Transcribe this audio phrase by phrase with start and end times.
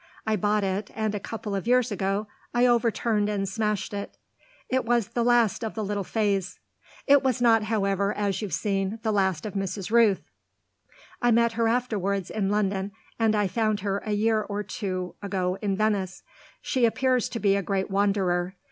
[0.25, 4.17] I bought it and a couple of years ago I overturned and smashed it.
[4.67, 6.59] It was the last of the little phase.
[7.05, 9.91] It was not, however, as you've seen, the last of Mrs.
[9.91, 10.23] Rooth.
[11.21, 15.59] I met her afterwards in London, and I found her a year or two ago
[15.61, 16.23] in Venice.
[16.63, 18.55] She appears to be a great wanderer.